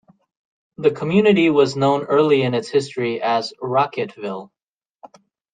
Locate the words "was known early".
1.51-2.41